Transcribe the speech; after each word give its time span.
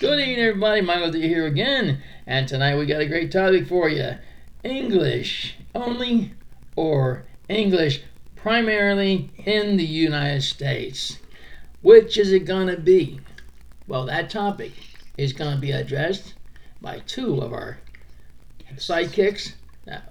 Good 0.00 0.18
evening, 0.18 0.38
everybody. 0.38 0.80
Michael 0.80 1.10
D 1.10 1.28
here 1.28 1.44
again, 1.44 2.02
and 2.26 2.48
tonight 2.48 2.78
we 2.78 2.86
got 2.86 3.02
a 3.02 3.06
great 3.06 3.30
topic 3.30 3.66
for 3.66 3.86
you: 3.90 4.14
English 4.64 5.56
only 5.74 6.32
or 6.74 7.24
English 7.50 8.00
primarily 8.34 9.28
in 9.44 9.76
the 9.76 9.84
United 9.84 10.40
States. 10.40 11.18
Which 11.82 12.16
is 12.16 12.32
it 12.32 12.46
gonna 12.46 12.78
be? 12.78 13.20
Well, 13.86 14.06
that 14.06 14.30
topic 14.30 14.72
is 15.18 15.34
gonna 15.34 15.60
be 15.60 15.70
addressed 15.70 16.32
by 16.80 17.00
two 17.00 17.38
of 17.42 17.52
our 17.52 17.76
sidekicks. 18.76 19.52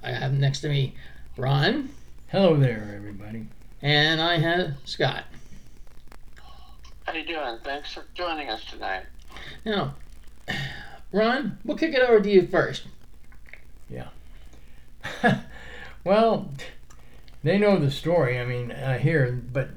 I 0.04 0.12
have 0.12 0.34
next 0.34 0.60
to 0.60 0.70
me 0.70 0.94
Ron, 1.36 1.90
Hello 2.28 2.56
there, 2.56 2.94
everybody. 2.96 3.48
and 3.82 4.22
I 4.22 4.38
have 4.38 4.76
Scott. 4.86 5.24
How 7.06 7.14
you 7.14 7.26
doing? 7.26 7.58
Thanks 7.64 7.92
for 7.92 8.04
joining 8.14 8.52
us 8.52 8.64
tonight. 8.66 9.06
Now, 9.66 9.96
Ron, 11.12 11.58
we'll 11.64 11.78
kick 11.78 11.94
it 11.94 12.02
over 12.02 12.22
to 12.22 12.30
you 12.30 12.48
first. 12.48 12.84
Yeah. 13.90 14.10
well, 16.04 16.50
they 17.44 17.58
know 17.58 17.78
the 17.78 17.92
story. 17.92 18.40
I 18.40 18.46
mean, 18.46 18.72
I 18.72 18.98
hear, 18.98 19.42
but 19.52 19.70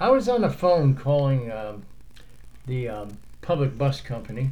I 0.00 0.10
was 0.10 0.28
on 0.28 0.40
the 0.40 0.50
phone 0.50 0.94
calling 0.94 1.50
um, 1.52 1.84
the 2.66 2.88
um, 2.88 3.18
public 3.42 3.78
bus 3.78 4.00
company 4.00 4.50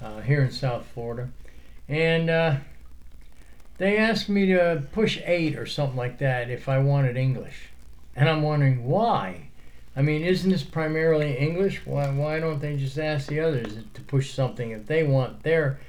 uh, 0.00 0.20
here 0.20 0.42
in 0.42 0.50
South 0.50 0.86
Florida, 0.86 1.28
and 1.88 2.28
uh, 2.28 2.56
they 3.78 3.96
asked 3.96 4.28
me 4.28 4.46
to 4.46 4.82
push 4.92 5.18
eight 5.24 5.56
or 5.56 5.66
something 5.66 5.96
like 5.96 6.18
that 6.18 6.50
if 6.50 6.68
I 6.68 6.78
wanted 6.78 7.16
English, 7.16 7.70
and 8.14 8.28
I'm 8.28 8.42
wondering 8.42 8.84
why. 8.84 9.49
I 9.96 10.02
mean, 10.02 10.22
isn't 10.22 10.50
this 10.50 10.62
primarily 10.62 11.36
English? 11.36 11.84
Why 11.84 12.08
why 12.10 12.38
don't 12.40 12.60
they 12.60 12.76
just 12.76 12.98
ask 12.98 13.28
the 13.28 13.40
others 13.40 13.74
to 13.94 14.00
push 14.02 14.32
something 14.32 14.70
if 14.70 14.86
they 14.86 15.02
want 15.02 15.42
their 15.42 15.80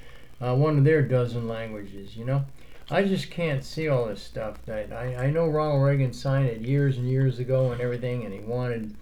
uh, 0.41 0.55
one 0.55 0.77
of 0.77 0.83
their 0.83 1.01
dozen 1.01 1.47
languages? 1.47 2.15
You 2.17 2.25
know. 2.25 2.45
I 2.93 3.03
just 3.03 3.31
can't 3.31 3.63
see 3.63 3.87
all 3.87 4.07
this 4.07 4.21
stuff. 4.21 4.57
That 4.65 4.91
I, 4.91 5.15
I 5.15 5.29
know 5.29 5.47
Ronald 5.47 5.81
Reagan 5.81 6.11
signed 6.11 6.49
it 6.49 6.59
years 6.59 6.97
and 6.97 7.07
years 7.07 7.39
ago 7.39 7.71
and 7.71 7.79
everything, 7.79 8.25
and 8.25 8.33
he 8.33 8.41
wanted 8.41 8.93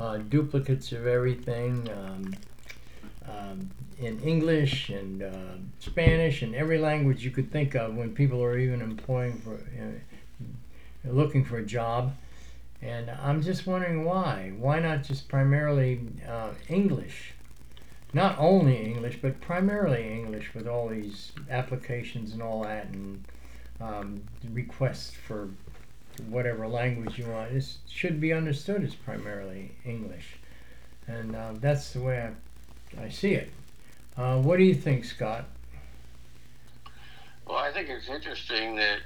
uh, 0.00 0.16
duplicates 0.16 0.90
of 0.90 1.06
everything 1.06 1.88
um, 1.96 2.34
um, 3.28 3.70
in 4.00 4.20
English 4.20 4.88
and 4.88 5.22
uh, 5.22 5.54
Spanish 5.78 6.42
and 6.42 6.56
every 6.56 6.78
language 6.78 7.24
you 7.24 7.30
could 7.30 7.52
think 7.52 7.76
of 7.76 7.94
when 7.94 8.12
people 8.14 8.42
are 8.42 8.58
even 8.58 8.82
employing 8.82 9.38
for 9.38 9.54
uh, 9.54 11.08
looking 11.08 11.44
for 11.44 11.58
a 11.58 11.64
job. 11.64 12.16
And 12.86 13.10
I'm 13.10 13.42
just 13.42 13.66
wondering 13.66 14.04
why. 14.04 14.52
Why 14.56 14.78
not 14.78 15.02
just 15.02 15.28
primarily 15.28 16.00
uh, 16.26 16.50
English? 16.68 17.32
Not 18.12 18.38
only 18.38 18.76
English, 18.84 19.18
but 19.20 19.40
primarily 19.40 20.08
English 20.08 20.54
with 20.54 20.68
all 20.68 20.86
these 20.88 21.32
applications 21.50 22.32
and 22.32 22.40
all 22.40 22.62
that, 22.62 22.86
and 22.86 23.24
um, 23.80 24.22
requests 24.52 25.10
for 25.10 25.48
whatever 26.28 26.68
language 26.68 27.18
you 27.18 27.26
want. 27.26 27.50
It 27.50 27.66
should 27.88 28.20
be 28.20 28.32
understood 28.32 28.84
as 28.84 28.94
primarily 28.94 29.72
English, 29.84 30.36
and 31.08 31.34
uh, 31.34 31.54
that's 31.60 31.92
the 31.92 32.00
way 32.00 32.30
I, 32.96 33.02
I 33.02 33.08
see 33.08 33.34
it. 33.34 33.50
Uh, 34.16 34.40
what 34.40 34.58
do 34.58 34.62
you 34.62 34.74
think, 34.74 35.04
Scott? 35.04 35.46
Well, 37.48 37.58
I 37.58 37.72
think 37.72 37.88
it's 37.88 38.08
interesting 38.08 38.76
that 38.76 39.00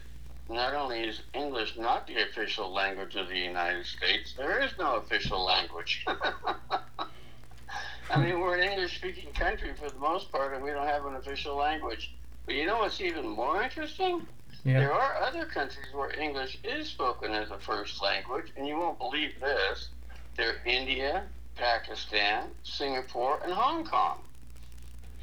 not 0.51 0.75
only 0.75 1.03
is 1.03 1.23
English 1.33 1.77
not 1.77 2.07
the 2.07 2.23
official 2.23 2.73
language 2.73 3.15
of 3.15 3.29
the 3.29 3.39
United 3.39 3.87
States, 3.87 4.35
there 4.37 4.63
is 4.63 4.73
no 4.79 4.97
official 4.97 5.45
language. 5.45 6.05
I 8.11 8.19
mean, 8.19 8.41
we're 8.41 8.57
an 8.57 8.69
English 8.69 8.97
speaking 8.97 9.33
country 9.33 9.71
for 9.81 9.89
the 9.89 9.99
most 9.99 10.33
part, 10.33 10.55
and 10.55 10.65
we 10.65 10.71
don't 10.71 10.87
have 10.87 11.07
an 11.07 11.15
official 11.15 11.57
language. 11.57 12.13
But 12.45 12.57
you 12.57 12.67
know 12.67 12.79
what's 12.79 13.01
even 13.01 13.29
more 13.29 13.63
interesting? 13.63 14.23
Yeah. 14.65 14.81
There 14.81 14.93
are 14.93 15.23
other 15.23 15.47
countries 15.47 15.87
where 15.95 16.11
English 16.21 16.59
is 16.65 16.89
spoken 16.89 17.33
as 17.33 17.51
a 17.51 17.59
first 17.59 18.03
language, 18.03 18.47
and 18.57 18.67
you 18.67 18.77
won't 18.77 18.99
believe 18.99 19.39
this. 19.41 19.91
They're 20.37 20.57
India, 20.67 21.23
Pakistan, 21.55 22.49
Singapore, 22.65 23.39
and 23.45 23.53
Hong 23.53 23.85
Kong. 23.85 24.19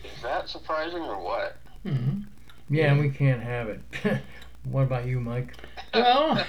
Is 0.03 0.21
that 0.21 0.47
surprising 0.47 1.01
or 1.01 1.21
what? 1.21 1.57
hmm 1.83 2.21
Yeah, 2.69 2.91
and 2.91 3.01
we 3.01 3.09
can't 3.09 3.41
have 3.41 3.67
it. 3.67 3.81
what 4.63 4.83
about 4.83 5.05
you, 5.05 5.19
Mike? 5.19 5.53
Well, 5.93 6.45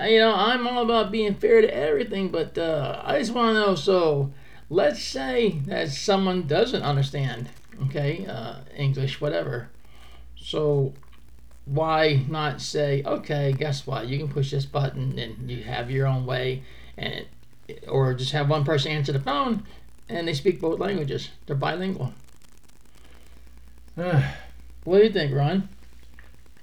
you 0.00 0.18
know, 0.18 0.34
I'm 0.34 0.66
all 0.66 0.82
about 0.82 1.12
being 1.12 1.34
fair 1.34 1.60
to 1.60 1.74
everything, 1.74 2.28
but 2.30 2.56
uh, 2.56 3.02
I 3.04 3.18
just 3.18 3.32
want 3.32 3.54
to 3.54 3.60
know. 3.60 3.74
So, 3.74 4.32
let's 4.68 5.02
say 5.02 5.60
that 5.66 5.90
someone 5.90 6.46
doesn't 6.46 6.82
understand, 6.82 7.50
okay, 7.84 8.26
uh, 8.26 8.56
English, 8.76 9.20
whatever. 9.20 9.70
So, 10.36 10.94
why 11.64 12.24
not 12.28 12.60
say, 12.60 13.02
okay, 13.04 13.52
guess 13.52 13.86
what? 13.86 14.08
You 14.08 14.18
can 14.18 14.28
push 14.28 14.50
this 14.50 14.66
button 14.66 15.18
and 15.18 15.50
you 15.50 15.62
have 15.64 15.90
your 15.90 16.06
own 16.06 16.26
way, 16.26 16.62
and 16.96 17.26
or 17.88 18.14
just 18.14 18.32
have 18.32 18.48
one 18.48 18.64
person 18.64 18.92
answer 18.92 19.12
the 19.12 19.20
phone, 19.20 19.64
and 20.08 20.26
they 20.26 20.34
speak 20.34 20.60
both 20.60 20.78
languages. 20.80 21.30
They're 21.46 21.56
bilingual. 21.56 22.12
What 24.84 24.98
do 24.98 25.04
you 25.04 25.12
think, 25.12 25.34
Ron? 25.34 25.68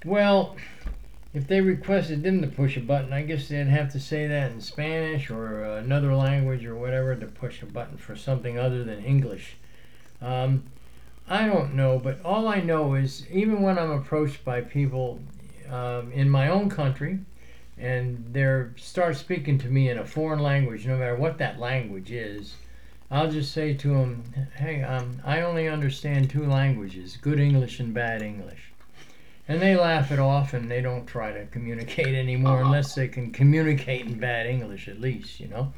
Well, 0.06 0.56
if 1.34 1.48
they 1.48 1.62
requested 1.62 2.24
them 2.24 2.42
to 2.42 2.48
push 2.48 2.78
a 2.78 2.80
button, 2.80 3.14
I 3.14 3.24
guess 3.24 3.48
they'd 3.48 3.68
have 3.68 3.92
to 3.92 4.00
say 4.00 4.28
that 4.28 4.52
in 4.52 4.62
Spanish 4.62 5.30
or 5.30 5.66
uh, 5.66 5.76
another 5.78 6.16
language 6.16 6.66
or 6.66 6.76
whatever 6.76 7.16
to 7.16 7.28
push 7.28 7.62
a 7.62 7.66
button 7.66 7.98
for 7.98 8.16
something 8.16 8.58
other 8.58 8.84
than 8.84 9.04
English. 9.04 9.56
Um, 10.22 10.64
I 11.28 11.46
don't 11.46 11.76
know, 11.76 12.00
but 12.00 12.24
all 12.24 12.48
I 12.48 12.62
know 12.62 12.94
is 12.96 13.28
even 13.30 13.62
when 13.62 13.78
I'm 13.78 13.92
approached 13.92 14.46
by 14.46 14.62
people 14.62 15.20
um, 15.70 16.12
in 16.12 16.30
my 16.30 16.50
own 16.50 16.70
country 16.70 17.20
and 17.78 18.26
they 18.34 18.64
start 18.78 19.18
speaking 19.18 19.58
to 19.60 19.68
me 19.68 19.90
in 19.90 20.00
a 20.00 20.06
foreign 20.06 20.40
language, 20.40 20.88
no 20.88 20.98
matter 20.98 21.16
what 21.16 21.38
that 21.38 21.60
language 21.60 22.12
is, 22.12 22.56
I'll 23.12 23.30
just 23.30 23.54
say 23.54 23.74
to 23.76 23.88
them, 23.90 24.24
"Hey, 24.56 24.82
um, 24.82 25.22
I 25.24 25.42
only 25.42 25.68
understand 25.68 26.30
two 26.30 26.46
languages: 26.46 27.18
good 27.18 27.40
English 27.40 27.80
and 27.80 27.94
bad 27.94 28.22
English." 28.22 28.72
And 29.50 29.62
they 29.62 29.76
laugh 29.76 30.12
it 30.12 30.20
off, 30.20 30.54
and 30.54 30.70
they 30.70 30.82
don't 30.82 31.06
try 31.06 31.32
to 31.32 31.46
communicate 31.48 32.14
anymore 32.16 32.62
unless 32.62 32.96
they 32.96 33.08
can 33.08 33.32
communicate 33.32 34.06
in 34.06 34.20
bad 34.20 34.46
English, 34.46 34.88
at 34.88 35.00
least, 35.00 35.40
you 35.40 35.48
know. 35.48 35.72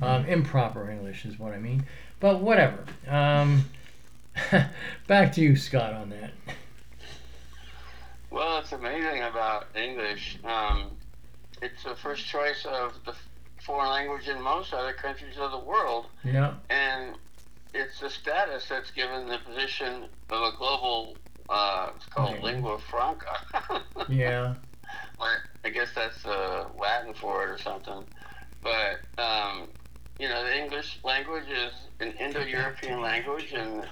Um, 0.00 0.26
improper 0.26 0.90
English 0.90 1.24
is 1.24 1.38
what 1.38 1.52
I 1.52 1.58
mean. 1.58 1.84
But 2.20 2.40
whatever. 2.40 2.84
Um, 3.08 3.64
back 5.06 5.32
to 5.32 5.40
you, 5.40 5.56
Scott, 5.56 5.92
on 5.94 6.10
that. 6.10 6.30
Well, 8.30 8.58
it's 8.58 8.72
amazing 8.72 9.22
about 9.22 9.66
English. 9.74 10.38
Um, 10.44 10.90
it's 11.62 11.82
the 11.84 11.96
first 11.96 12.26
choice 12.26 12.66
of 12.66 12.92
the 13.06 13.14
foreign 13.64 13.88
language 13.90 14.28
in 14.28 14.40
most 14.42 14.72
other 14.74 14.92
countries 14.92 15.38
of 15.38 15.50
the 15.50 15.58
world, 15.58 16.06
Yeah. 16.22 16.54
and 16.70 17.16
it's 17.74 18.00
the 18.00 18.10
status 18.10 18.68
that's 18.68 18.90
given 18.90 19.26
the 19.28 19.38
position 19.38 20.04
of 20.30 20.54
a 20.54 20.56
global. 20.56 21.16
Uh, 21.48 21.90
it's 21.96 22.06
called 22.06 22.34
Okay. 22.34 22.42
lingua 22.42 22.78
franca. 22.78 23.82
Yeah. 24.08 24.54
I 25.64 25.70
guess 25.70 25.88
that's 25.94 26.24
uh, 26.24 26.66
Latin 26.80 27.12
for 27.12 27.42
it 27.42 27.50
or 27.50 27.58
something. 27.58 28.04
But 28.62 29.00
um, 29.20 29.68
you 30.20 30.28
know, 30.28 30.44
the 30.44 30.56
English 30.56 31.00
language 31.02 31.48
is 31.50 31.72
an 31.98 32.12
Indo-European 32.20 33.00
language 33.00 33.52
and 33.52 33.84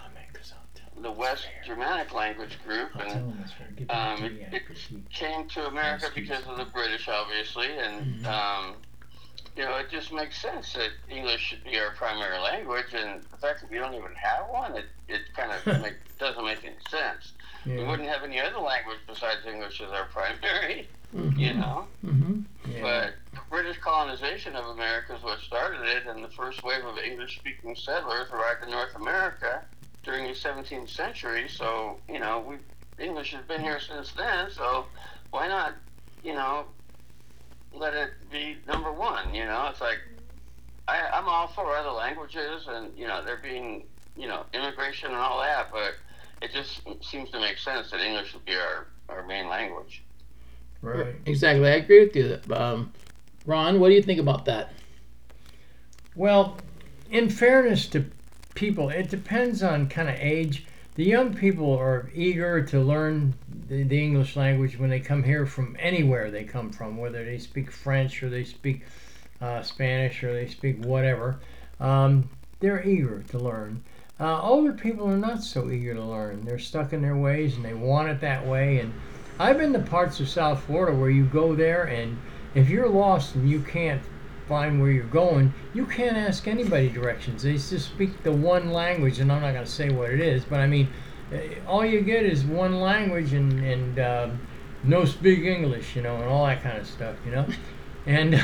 the 1.02 1.10
West 1.10 1.48
Germanic 1.66 2.14
language 2.14 2.58
group, 2.64 2.90
and 3.00 3.34
um, 3.90 4.24
it, 4.24 4.32
it 4.52 4.62
came 5.10 5.48
to 5.48 5.66
America 5.66 6.06
because 6.14 6.46
of 6.46 6.56
the 6.56 6.64
British, 6.66 7.08
obviously, 7.08 7.76
and 7.76 8.24
um, 8.26 8.76
you 9.56 9.64
know, 9.64 9.76
it 9.78 9.90
just 9.90 10.12
makes 10.12 10.40
sense 10.40 10.72
that 10.74 10.90
English 11.08 11.40
should 11.40 11.64
be 11.64 11.78
our 11.78 11.92
primary 11.92 12.38
language, 12.38 12.92
and 12.94 13.22
the 13.30 13.36
fact 13.36 13.60
that 13.60 13.70
we 13.70 13.78
don't 13.78 13.94
even 13.94 14.14
have 14.20 14.48
one, 14.50 14.76
it, 14.76 14.86
it 15.08 15.22
kind 15.36 15.52
of 15.52 15.64
make, 15.82 15.94
doesn't 16.18 16.44
make 16.44 16.64
any 16.64 16.76
sense. 16.88 17.32
We 17.66 17.82
wouldn't 17.84 18.08
have 18.08 18.22
any 18.24 18.40
other 18.40 18.58
language 18.58 18.98
besides 19.06 19.46
English 19.46 19.80
as 19.80 19.90
our 19.90 20.06
primary, 20.06 20.88
Mm-hmm. 21.14 21.38
you 21.38 21.54
know. 21.54 21.86
hmm 22.00 22.40
Yeah. 22.68 22.82
But 23.32 23.42
British 23.48 23.78
colonization 23.78 24.56
of 24.56 24.66
America 24.66 25.14
is 25.14 25.22
what 25.22 25.38
started 25.38 25.82
it, 25.82 26.06
and 26.08 26.24
the 26.24 26.28
first 26.28 26.64
wave 26.64 26.84
of 26.84 26.98
English-speaking 26.98 27.76
settlers 27.76 28.28
arrived 28.32 28.64
in 28.64 28.70
North 28.70 28.96
America 28.96 29.62
during 30.02 30.24
the 30.26 30.32
17th 30.34 30.90
century. 30.90 31.48
So 31.48 32.00
you 32.08 32.18
know, 32.18 32.40
we 32.40 32.56
English 33.04 33.32
has 33.32 33.44
been 33.44 33.60
here 33.60 33.78
since 33.78 34.10
then. 34.12 34.50
So 34.50 34.86
why 35.30 35.46
not, 35.46 35.74
you 36.24 36.34
know, 36.34 36.64
let 37.76 37.94
it 37.94 38.10
be 38.30 38.56
number 38.66 38.92
one? 38.92 39.34
You 39.34 39.44
know, 39.44 39.68
it's 39.70 39.80
like 39.80 39.98
I, 40.88 41.00
I'm 41.12 41.28
all 41.28 41.48
for 41.48 41.74
other 41.76 41.90
languages, 41.90 42.66
and 42.68 42.96
you 42.96 43.06
know, 43.06 43.24
there 43.24 43.38
being 43.42 43.84
you 44.16 44.28
know 44.28 44.44
immigration 44.52 45.08
and 45.08 45.16
all 45.16 45.40
that, 45.40 45.68
but 45.72 45.94
it 46.42 46.52
just 46.52 46.82
seems 47.02 47.30
to 47.30 47.40
make 47.40 47.58
sense 47.58 47.90
that 47.90 48.00
English 48.00 48.34
would 48.34 48.44
be 48.44 48.54
our 48.54 48.86
our 49.08 49.26
main 49.26 49.48
language. 49.48 50.02
Right. 50.82 51.14
Exactly. 51.26 51.66
I 51.66 51.76
agree 51.76 52.04
with 52.04 52.16
you. 52.16 52.38
Um, 52.54 52.92
Ron, 53.46 53.80
what 53.80 53.88
do 53.88 53.94
you 53.94 54.02
think 54.02 54.20
about 54.20 54.44
that? 54.44 54.72
Well, 56.14 56.58
in 57.10 57.30
fairness 57.30 57.86
to 57.88 58.04
people. 58.54 58.88
It 58.88 59.10
depends 59.10 59.62
on 59.62 59.88
kind 59.88 60.08
of 60.08 60.16
age. 60.18 60.66
The 60.94 61.04
young 61.04 61.34
people 61.34 61.76
are 61.76 62.10
eager 62.14 62.62
to 62.64 62.80
learn 62.80 63.34
the, 63.74 63.82
the 63.84 64.00
English 64.00 64.36
language 64.36 64.78
when 64.78 64.90
they 64.90 65.00
come 65.00 65.22
here 65.22 65.46
from 65.46 65.76
anywhere 65.80 66.30
they 66.30 66.44
come 66.44 66.70
from, 66.70 66.96
whether 66.96 67.24
they 67.24 67.38
speak 67.38 67.70
French 67.70 68.22
or 68.22 68.30
they 68.30 68.44
speak 68.44 68.82
uh, 69.40 69.62
Spanish 69.62 70.22
or 70.22 70.32
they 70.32 70.46
speak 70.46 70.84
whatever. 70.84 71.40
Um, 71.80 72.28
they're 72.60 72.86
eager 72.86 73.22
to 73.30 73.38
learn. 73.38 73.82
Uh, 74.20 74.40
older 74.40 74.72
people 74.72 75.08
are 75.08 75.16
not 75.16 75.42
so 75.42 75.70
eager 75.70 75.94
to 75.94 76.04
learn. 76.04 76.44
They're 76.44 76.58
stuck 76.58 76.92
in 76.92 77.02
their 77.02 77.16
ways 77.16 77.56
and 77.56 77.64
they 77.64 77.74
want 77.74 78.08
it 78.08 78.20
that 78.20 78.46
way. 78.46 78.78
And 78.78 78.92
I've 79.40 79.58
been 79.58 79.72
to 79.72 79.80
parts 79.80 80.20
of 80.20 80.28
South 80.28 80.62
Florida 80.64 80.96
where 80.96 81.10
you 81.10 81.24
go 81.24 81.56
there 81.56 81.84
and 81.84 82.16
if 82.54 82.70
you're 82.70 82.88
lost 82.88 83.34
and 83.34 83.50
you 83.50 83.60
can't 83.60 84.02
find 84.48 84.80
where 84.80 84.90
you're 84.90 85.04
going, 85.04 85.52
you 85.72 85.86
can't 85.86 86.16
ask 86.16 86.46
anybody 86.46 86.88
directions. 86.90 87.42
They 87.42 87.54
just 87.54 87.86
speak 87.86 88.22
the 88.22 88.30
one 88.30 88.70
language, 88.70 89.18
and 89.18 89.32
I'm 89.32 89.40
not 89.40 89.52
going 89.52 89.64
to 89.64 89.70
say 89.70 89.90
what 89.90 90.10
it 90.10 90.20
is, 90.20 90.44
but 90.44 90.60
I 90.60 90.66
mean, 90.66 90.86
all 91.66 91.84
you 91.84 92.00
get 92.00 92.24
is 92.24 92.44
one 92.44 92.80
language 92.80 93.32
and 93.32 93.64
and 93.64 93.98
um, 93.98 94.40
no 94.82 95.04
speak 95.04 95.40
English, 95.44 95.96
you 95.96 96.02
know, 96.02 96.16
and 96.16 96.24
all 96.24 96.46
that 96.46 96.62
kind 96.62 96.78
of 96.78 96.86
stuff, 96.86 97.16
you 97.24 97.32
know, 97.32 97.46
and 98.06 98.42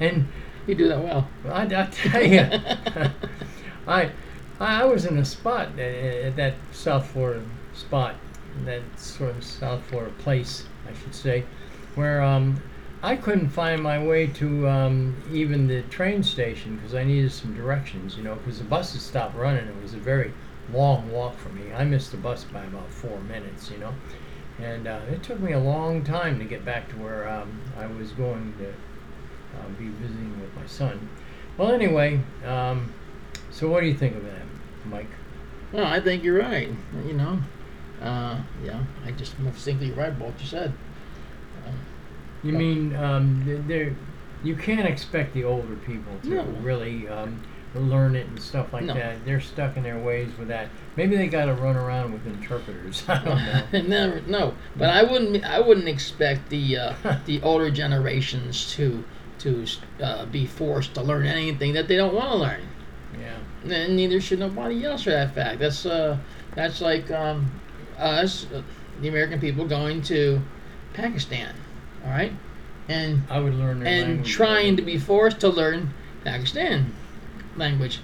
and 0.00 0.28
You 0.66 0.74
do 0.74 0.88
that 0.88 1.02
well. 1.02 1.28
I, 1.46 1.62
I 1.64 1.86
tell 1.90 2.22
you, 2.24 2.40
I 3.86 4.12
I 4.60 4.84
was 4.84 5.04
in 5.04 5.18
a 5.18 5.24
spot 5.24 5.78
at, 5.78 5.78
at 5.78 6.36
that 6.36 6.54
South 6.72 7.06
Florida 7.10 7.44
spot, 7.74 8.16
that 8.64 8.82
sort 8.96 9.36
of 9.36 9.44
South 9.44 9.82
Florida 9.84 10.12
place, 10.18 10.68
I 10.88 10.94
should 10.94 11.14
say, 11.14 11.44
where 11.94 12.22
um, 12.22 12.62
I 13.02 13.16
couldn't 13.16 13.50
find 13.50 13.82
my 13.82 14.02
way 14.02 14.26
to 14.28 14.68
um, 14.68 15.16
even 15.32 15.66
the 15.66 15.82
train 15.82 16.22
station 16.22 16.76
because 16.76 16.94
I 16.94 17.04
needed 17.04 17.32
some 17.32 17.54
directions, 17.54 18.16
you 18.16 18.22
know, 18.22 18.36
because 18.36 18.58
the 18.58 18.64
buses 18.64 19.02
stopped 19.02 19.36
running. 19.36 19.66
It 19.68 19.82
was 19.82 19.94
a 19.94 19.98
very 19.98 20.32
long 20.72 21.10
walk 21.10 21.38
for 21.38 21.50
me. 21.50 21.72
I 21.72 21.84
missed 21.84 22.10
the 22.10 22.16
bus 22.16 22.44
by 22.44 22.64
about 22.64 22.90
four 22.90 23.20
minutes, 23.20 23.70
you 23.70 23.78
know, 23.78 23.94
and 24.60 24.86
uh, 24.86 25.00
it 25.10 25.22
took 25.22 25.40
me 25.40 25.52
a 25.52 25.58
long 25.58 26.04
time 26.04 26.38
to 26.38 26.44
get 26.44 26.64
back 26.64 26.88
to 26.90 26.96
where 26.96 27.28
um, 27.28 27.60
I 27.78 27.86
was 27.86 28.10
going 28.12 28.54
to 28.58 28.68
uh, 28.68 29.68
be 29.78 29.88
visiting 29.88 30.40
with 30.40 30.54
my 30.56 30.66
son. 30.66 31.08
Well, 31.56 31.72
anyway, 31.72 32.20
um, 32.46 32.92
so 33.50 33.68
what 33.68 33.80
do 33.80 33.86
you 33.86 33.94
think 33.94 34.16
of 34.16 34.24
that, 34.24 34.42
Mike? 34.86 35.06
Well, 35.72 35.86
I 35.86 36.00
think 36.00 36.22
you're 36.22 36.38
right. 36.38 36.70
You 37.06 37.14
know, 37.14 37.38
uh, 38.02 38.38
yeah, 38.64 38.80
I 39.04 39.12
just 39.12 39.38
most 39.40 39.62
simply 39.62 39.90
right 39.92 40.10
about 40.10 40.28
what 40.28 40.40
you 40.40 40.46
said. 40.46 40.72
You 42.42 42.52
mean 42.52 42.94
um? 42.94 43.42
You 44.42 44.54
can't 44.56 44.86
expect 44.86 45.32
the 45.32 45.44
older 45.44 45.74
people 45.76 46.12
to 46.24 46.28
No. 46.28 46.42
really 46.60 47.08
um, 47.08 47.40
learn 47.80 48.14
it 48.14 48.26
and 48.26 48.40
stuff 48.40 48.72
like 48.72 48.84
No. 48.84 48.94
that. 48.94 49.24
They're 49.24 49.40
stuck 49.40 49.76
in 49.76 49.82
their 49.82 49.98
ways 49.98 50.30
with 50.38 50.48
that. 50.48 50.68
Maybe 50.96 51.16
they 51.16 51.26
got 51.26 51.46
to 51.46 51.54
run 51.54 51.76
around 51.76 52.12
with 52.12 52.26
interpreters. 52.26 53.02
I 53.08 53.24
don't 53.24 53.72
know. 53.72 53.82
Never, 53.88 54.20
no, 54.26 54.54
but 54.76 54.90
I 54.90 55.02
wouldn't. 55.02 55.44
I 55.44 55.60
wouldn't 55.60 55.88
expect 55.88 56.48
the 56.50 56.76
uh, 56.78 56.94
the 57.26 57.42
older 57.42 57.70
generations 57.70 58.72
to 58.74 59.04
to 59.40 59.66
uh, 60.02 60.26
be 60.26 60.46
forced 60.46 60.94
to 60.94 61.02
learn 61.02 61.26
anything 61.26 61.72
that 61.74 61.88
they 61.88 61.96
don't 61.96 62.14
want 62.14 62.30
to 62.30 62.36
learn. 62.36 62.60
Yeah. 63.20 63.72
And 63.72 63.96
neither 63.96 64.20
should 64.20 64.38
nobody 64.38 64.84
else 64.84 65.02
for 65.02 65.10
that 65.10 65.34
fact. 65.34 65.58
That's 65.58 65.84
uh, 65.86 66.16
that's 66.54 66.80
like 66.80 67.10
um, 67.10 67.50
us, 67.98 68.46
uh, 68.54 68.62
the 69.00 69.08
American 69.08 69.40
people, 69.40 69.66
going 69.66 70.02
to 70.02 70.40
Pakistan, 70.92 71.54
all 72.04 72.10
right, 72.10 72.32
and 72.88 73.22
I 73.28 73.40
would 73.40 73.54
learn 73.54 73.84
and 73.86 74.08
language. 74.08 74.32
trying 74.32 74.76
to 74.76 74.82
be 74.82 74.98
forced 74.98 75.40
to 75.40 75.48
learn 75.48 75.92
Pakistan 76.24 76.94
language, 77.56 78.00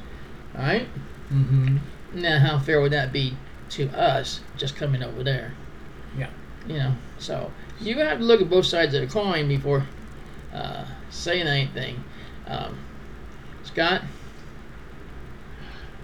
all 0.56 0.62
right. 0.62 0.88
Mm-hmm. 1.32 1.78
Now, 2.14 2.38
how 2.38 2.58
fair 2.58 2.80
would 2.80 2.92
that 2.92 3.12
be 3.12 3.36
to 3.70 3.88
us 3.90 4.40
just 4.56 4.76
coming 4.76 5.02
over 5.02 5.22
there? 5.22 5.52
Yeah. 6.18 6.30
You 6.66 6.74
know, 6.78 6.94
so 7.18 7.50
you 7.80 7.96
have 7.98 8.18
to 8.18 8.24
look 8.24 8.40
at 8.40 8.50
both 8.50 8.66
sides 8.66 8.94
of 8.94 9.00
the 9.00 9.06
coin 9.06 9.48
before 9.48 9.86
uh, 10.52 10.84
saying 11.10 11.46
anything. 11.46 12.02
Um, 12.46 12.76
Scott, 13.62 14.02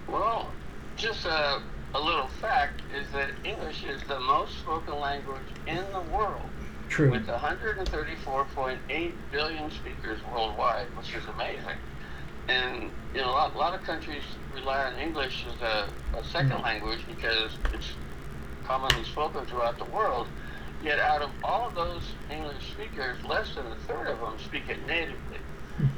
Well, 0.07 0.51
just 0.95 1.25
a, 1.25 1.61
a 1.93 1.99
little 1.99 2.27
fact 2.41 2.81
is 2.95 3.05
that 3.11 3.29
English 3.43 3.83
is 3.83 4.01
the 4.07 4.19
most 4.19 4.57
spoken 4.59 4.99
language 4.99 5.41
in 5.67 5.83
the 5.91 6.01
world, 6.15 6.41
True. 6.87 7.11
with 7.11 7.27
134.8 7.27 9.11
billion 9.31 9.71
speakers 9.71 10.19
worldwide, 10.33 10.87
which 10.97 11.13
is 11.13 11.25
amazing. 11.35 11.77
And 12.47 12.91
you 13.13 13.21
know, 13.21 13.29
a 13.29 13.31
lot, 13.31 13.55
a 13.55 13.57
lot 13.57 13.73
of 13.73 13.83
countries 13.83 14.23
rely 14.53 14.85
on 14.85 14.99
English 14.99 15.45
as 15.47 15.61
a, 15.61 15.89
a 16.17 16.23
second 16.23 16.51
Mm. 16.57 16.63
language 16.63 17.05
because 17.07 17.57
it's 17.73 17.97
commonly 18.63 19.03
spoken 19.03 19.45
throughout 19.45 19.77
the 19.79 19.85
world. 19.85 20.29
Yet, 20.79 20.99
out 20.99 21.21
of 21.21 21.31
all 21.43 21.67
of 21.67 21.75
those 21.75 22.15
English 22.29 22.71
speakers, 22.73 23.17
less 23.23 23.55
than 23.55 23.65
a 23.67 23.75
third 23.75 24.07
of 24.07 24.19
them 24.19 24.37
speak 24.39 24.69
it 24.69 24.85
natively. 24.85 25.39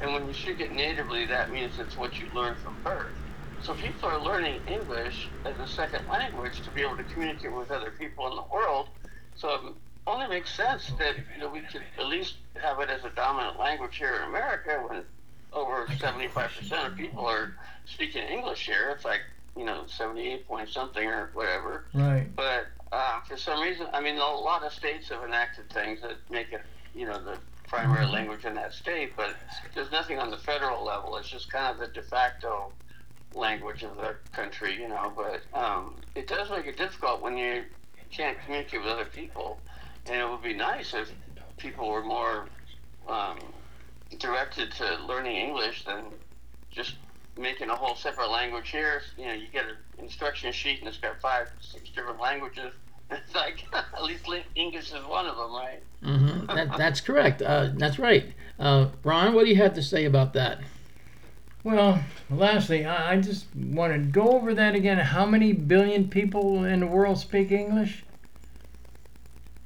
And 0.00 0.12
when 0.14 0.26
you 0.26 0.34
speak 0.34 0.60
it 0.60 0.72
natively, 0.72 1.26
that 1.26 1.52
means 1.52 1.78
it's 1.78 1.96
what 1.96 2.18
you 2.20 2.28
learn 2.34 2.56
from 2.56 2.78
birth. 2.82 3.16
So 3.60 3.74
people 3.74 4.08
are 4.08 4.18
learning 4.20 4.60
English 4.66 5.32
as 5.44 5.58
a 5.58 5.66
second 5.66 6.02
language 6.10 6.62
to 6.62 6.70
be 6.70 6.80
able 6.82 6.96
to 6.96 7.04
communicate 7.04 7.54
with 7.54 7.70
other 7.70 7.90
people 7.90 8.26
in 8.28 8.36
the 8.36 8.44
world. 8.52 8.88
So 9.34 9.50
it 9.54 9.74
only 10.06 10.28
makes 10.28 10.54
sense 10.54 10.92
that 10.98 11.16
you 11.34 11.40
know, 11.42 11.50
we 11.50 11.60
could 11.60 11.82
at 11.98 12.06
least 12.06 12.36
have 12.62 12.80
it 12.80 12.88
as 12.88 13.04
a 13.04 13.10
dominant 13.10 13.58
language 13.58 13.96
here 13.98 14.16
in 14.16 14.22
America 14.28 14.82
when 14.88 15.02
over 15.52 15.86
75% 15.86 16.86
of 16.86 16.96
people 16.96 17.26
are 17.26 17.54
speaking 17.86 18.22
English 18.22 18.66
here. 18.66 18.90
It's 18.94 19.04
like, 19.04 19.20
you 19.56 19.64
know, 19.64 19.84
78 19.86 20.46
point 20.46 20.68
something 20.68 21.06
or 21.06 21.30
whatever. 21.34 21.84
Right. 21.92 22.28
But 22.34 22.68
uh, 22.92 23.20
for 23.28 23.36
some 23.36 23.60
reason, 23.60 23.86
I 23.92 24.00
mean, 24.00 24.16
a 24.16 24.18
lot 24.18 24.64
of 24.64 24.72
states 24.72 25.08
have 25.08 25.24
enacted 25.24 25.70
things 25.70 26.00
that 26.02 26.16
make 26.30 26.52
it, 26.52 26.62
you 26.94 27.06
know, 27.06 27.22
the 27.22 27.38
primary 27.66 28.06
language 28.06 28.44
in 28.44 28.54
that 28.54 28.72
state. 28.72 29.12
But 29.16 29.36
there's 29.74 29.90
nothing 29.90 30.18
on 30.18 30.30
the 30.30 30.38
federal 30.38 30.84
level. 30.84 31.16
It's 31.16 31.28
just 31.28 31.50
kind 31.50 31.72
of 31.72 31.80
the 31.80 31.92
de 31.92 32.02
facto 32.02 32.72
language 33.34 33.82
of 33.82 33.96
the 33.96 34.16
country, 34.32 34.80
you 34.80 34.88
know. 34.88 35.12
But 35.14 35.42
um, 35.58 35.96
it 36.14 36.26
does 36.26 36.50
make 36.50 36.66
it 36.66 36.76
difficult 36.76 37.22
when 37.22 37.36
you 37.36 37.64
can't 38.10 38.38
communicate 38.44 38.80
with 38.80 38.90
other 38.90 39.04
people. 39.04 39.58
And 40.06 40.16
it 40.16 40.28
would 40.28 40.42
be 40.42 40.54
nice 40.54 40.94
if 40.94 41.12
people 41.58 41.88
were 41.88 42.02
more 42.02 42.46
um, 43.08 43.38
directed 44.18 44.72
to 44.72 44.96
learning 45.06 45.36
English 45.36 45.84
than 45.84 46.04
just 46.70 46.96
making 47.36 47.70
a 47.70 47.76
whole 47.76 47.94
separate 47.94 48.30
language 48.30 48.70
here. 48.70 49.02
You 49.16 49.26
know, 49.26 49.32
you 49.32 49.46
get 49.52 49.64
an 49.66 49.76
instruction 49.98 50.52
sheet 50.52 50.80
and 50.80 50.88
it's 50.88 50.98
got 50.98 51.20
five, 51.20 51.48
six 51.60 51.90
different 51.90 52.20
languages. 52.20 52.72
It's 53.12 53.34
like 53.34 53.64
at 53.72 54.04
least 54.04 54.24
English 54.54 54.92
is 54.92 55.04
one 55.04 55.26
of 55.26 55.36
them, 55.36 55.52
right? 55.52 55.82
hmm 56.00 56.46
that, 56.54 56.78
that's 56.78 57.00
correct. 57.00 57.42
Uh, 57.42 57.70
that's 57.74 57.98
right. 57.98 58.32
Uh, 58.56 58.90
Ron, 59.02 59.34
what 59.34 59.46
do 59.46 59.50
you 59.50 59.56
have 59.56 59.74
to 59.74 59.82
say 59.82 60.04
about 60.04 60.32
that? 60.34 60.60
Well, 61.64 61.98
lastly, 62.30 62.86
I, 62.86 63.14
I 63.14 63.20
just 63.20 63.46
want 63.56 63.92
to 63.92 63.98
go 63.98 64.30
over 64.30 64.54
that 64.54 64.76
again. 64.76 64.98
How 64.98 65.26
many 65.26 65.52
billion 65.52 66.08
people 66.08 66.62
in 66.62 66.78
the 66.78 66.86
world 66.86 67.18
speak 67.18 67.50
English? 67.50 68.04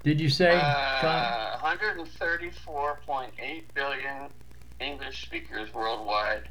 Did 0.04 0.18
you 0.18 0.30
say? 0.30 0.52
Scott? 0.58 1.04
Uh, 1.04 1.43
134.8 1.78 3.62
billion 3.74 4.28
English 4.80 5.22
speakers 5.22 5.72
worldwide, 5.72 6.42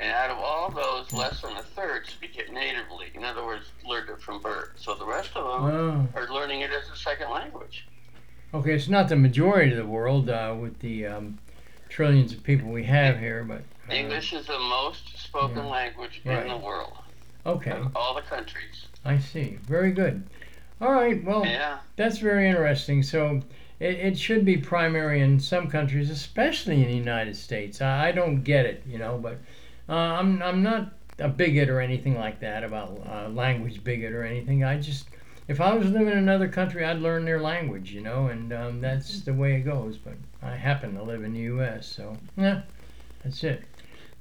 and 0.00 0.10
out 0.12 0.30
of 0.30 0.38
all 0.38 0.70
those, 0.70 1.12
less 1.12 1.40
than 1.42 1.56
a 1.56 1.62
third 1.62 2.06
speak 2.06 2.36
it 2.38 2.52
natively. 2.52 3.06
In 3.14 3.24
other 3.24 3.44
words, 3.44 3.66
learned 3.86 4.10
it 4.10 4.20
from 4.20 4.40
birth. 4.40 4.70
So 4.76 4.94
the 4.94 5.06
rest 5.06 5.30
of 5.36 5.44
them 5.44 5.70
Oh, 6.14 6.18
are 6.20 6.28
learning 6.32 6.60
it 6.62 6.70
as 6.70 6.88
a 6.90 6.96
second 6.96 7.30
language. 7.30 7.86
okay. 8.54 8.74
It's 8.74 8.88
not 8.88 9.08
the 9.08 9.16
majority 9.16 9.72
of 9.72 9.78
the 9.78 9.86
world 9.86 10.28
uh, 10.30 10.54
with 10.58 10.78
the 10.80 11.06
um, 11.06 11.38
trillions 11.88 12.32
of 12.32 12.42
people 12.42 12.70
we 12.70 12.84
have 12.84 13.18
here, 13.18 13.44
but 13.44 13.62
uh, 13.88 13.92
English 13.92 14.32
is 14.32 14.46
the 14.46 14.58
most 14.58 15.18
spoken 15.18 15.58
yeah. 15.58 15.66
language 15.66 16.20
Right. 16.24 16.42
in 16.42 16.48
the 16.48 16.56
world, 16.58 16.92
Okay, 17.44 17.70
of 17.72 17.94
all 17.96 18.14
the 18.14 18.22
countries. 18.22 18.86
I 19.04 19.18
see. 19.18 19.58
Very 19.66 19.92
good. 19.92 20.24
All 20.80 20.90
right. 20.92 21.22
Well, 21.24 21.46
Yeah. 21.46 21.78
that's 21.96 22.18
very 22.18 22.48
interesting. 22.48 23.02
So. 23.02 23.42
It, 23.78 23.94
it 23.96 24.18
should 24.18 24.44
be 24.44 24.56
primary 24.56 25.20
in 25.20 25.38
some 25.40 25.68
countries, 25.68 26.10
especially 26.10 26.82
in 26.82 26.88
the 26.88 26.96
United 26.96 27.36
States. 27.36 27.80
I, 27.80 28.08
I 28.08 28.12
don't 28.12 28.42
get 28.42 28.66
it, 28.66 28.82
you 28.86 28.98
know, 28.98 29.18
but 29.18 29.38
uh, 29.88 29.92
I'm 29.92 30.42
I'm 30.42 30.62
not 30.62 30.92
a 31.18 31.28
bigot 31.28 31.68
or 31.68 31.80
anything 31.80 32.18
like 32.18 32.40
that 32.40 32.64
about 32.64 33.00
uh, 33.06 33.28
language 33.28 33.82
bigot 33.82 34.12
or 34.12 34.24
anything. 34.24 34.64
I 34.64 34.78
just 34.78 35.06
if 35.48 35.60
I 35.60 35.74
was 35.74 35.90
living 35.90 36.08
in 36.08 36.18
another 36.18 36.48
country, 36.48 36.84
I'd 36.84 36.98
learn 36.98 37.24
their 37.24 37.40
language, 37.40 37.92
you 37.92 38.00
know, 38.00 38.26
and 38.26 38.52
um, 38.52 38.80
that's 38.80 39.20
the 39.20 39.32
way 39.32 39.54
it 39.54 39.60
goes. 39.60 39.96
But 39.96 40.14
I 40.42 40.56
happen 40.56 40.94
to 40.96 41.02
live 41.02 41.22
in 41.22 41.34
the 41.34 41.40
U.S., 41.40 41.86
so 41.86 42.16
yeah, 42.36 42.62
that's 43.22 43.44
it. 43.44 43.62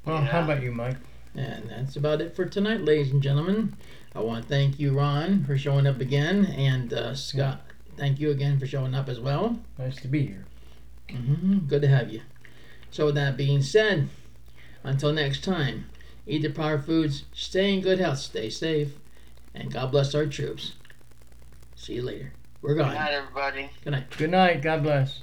Well, 0.05 0.21
how 0.21 0.43
about 0.43 0.61
you, 0.61 0.71
Mike? 0.71 0.97
And 1.33 1.69
that's 1.69 1.95
about 1.95 2.21
it 2.21 2.35
for 2.35 2.45
tonight, 2.45 2.81
ladies 2.81 3.11
and 3.11 3.21
gentlemen. 3.21 3.75
I 4.13 4.19
want 4.19 4.43
to 4.43 4.49
thank 4.49 4.79
you, 4.79 4.97
Ron, 4.97 5.43
for 5.43 5.57
showing 5.57 5.87
up 5.87 5.99
again, 5.99 6.45
and 6.45 6.93
uh, 6.93 7.15
Scott, 7.15 7.61
thank 7.97 8.19
you 8.19 8.31
again 8.31 8.59
for 8.59 8.67
showing 8.67 8.93
up 8.95 9.09
as 9.09 9.19
well. 9.19 9.59
Nice 9.77 9.97
to 9.97 10.07
be 10.07 10.25
here. 10.27 10.45
hmm 11.09 11.59
Good 11.59 11.81
to 11.81 11.87
have 11.87 12.11
you. 12.11 12.21
So, 12.91 13.07
with 13.07 13.15
that 13.15 13.37
being 13.37 13.61
said, 13.61 14.09
until 14.83 15.11
next 15.11 15.43
time, 15.43 15.85
eat 16.25 16.41
the 16.43 16.49
proper 16.49 16.79
foods, 16.81 17.23
stay 17.33 17.73
in 17.73 17.81
good 17.81 17.99
health, 17.99 18.19
stay 18.19 18.49
safe, 18.49 18.93
and 19.53 19.71
God 19.71 19.91
bless 19.91 20.15
our 20.15 20.25
troops. 20.25 20.73
See 21.75 21.95
you 21.95 22.01
later. 22.01 22.33
We're 22.61 22.75
going. 22.75 22.89
Good 22.89 22.95
gone. 22.95 23.03
night, 23.05 23.13
everybody. 23.13 23.69
Good 23.83 23.91
night. 23.91 24.17
Good 24.17 24.31
night. 24.31 24.61
God 24.61 24.83
bless. 24.83 25.21